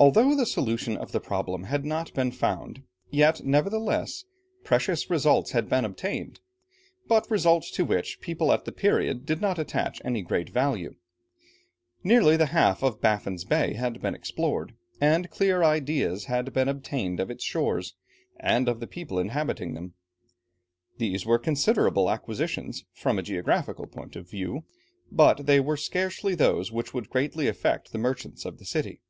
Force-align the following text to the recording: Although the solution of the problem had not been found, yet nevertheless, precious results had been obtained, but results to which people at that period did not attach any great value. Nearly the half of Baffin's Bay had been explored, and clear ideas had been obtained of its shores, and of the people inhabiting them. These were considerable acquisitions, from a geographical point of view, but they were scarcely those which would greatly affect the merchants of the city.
Although 0.00 0.34
the 0.34 0.46
solution 0.46 0.96
of 0.96 1.12
the 1.12 1.20
problem 1.20 1.64
had 1.64 1.84
not 1.84 2.12
been 2.12 2.32
found, 2.32 2.82
yet 3.10 3.44
nevertheless, 3.44 4.24
precious 4.64 5.08
results 5.08 5.52
had 5.52 5.68
been 5.68 5.84
obtained, 5.84 6.40
but 7.06 7.30
results 7.30 7.70
to 7.72 7.84
which 7.84 8.20
people 8.20 8.50
at 8.52 8.64
that 8.64 8.72
period 8.76 9.24
did 9.24 9.40
not 9.40 9.60
attach 9.60 10.02
any 10.04 10.22
great 10.22 10.48
value. 10.48 10.96
Nearly 12.02 12.36
the 12.36 12.46
half 12.46 12.82
of 12.82 13.00
Baffin's 13.00 13.44
Bay 13.44 13.74
had 13.74 14.00
been 14.02 14.14
explored, 14.14 14.74
and 15.00 15.30
clear 15.30 15.62
ideas 15.62 16.24
had 16.24 16.52
been 16.52 16.68
obtained 16.68 17.20
of 17.20 17.30
its 17.30 17.44
shores, 17.44 17.94
and 18.40 18.68
of 18.68 18.80
the 18.80 18.88
people 18.88 19.20
inhabiting 19.20 19.74
them. 19.74 19.94
These 20.98 21.24
were 21.24 21.38
considerable 21.38 22.10
acquisitions, 22.10 22.84
from 22.92 23.20
a 23.20 23.22
geographical 23.22 23.86
point 23.86 24.16
of 24.16 24.28
view, 24.28 24.64
but 25.12 25.46
they 25.46 25.60
were 25.60 25.76
scarcely 25.76 26.34
those 26.34 26.72
which 26.72 26.92
would 26.92 27.08
greatly 27.10 27.46
affect 27.46 27.92
the 27.92 27.98
merchants 27.98 28.44
of 28.44 28.58
the 28.58 28.64
city. 28.64 29.00